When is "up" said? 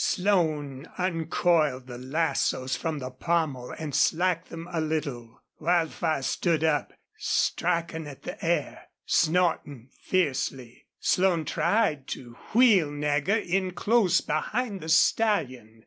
6.63-6.91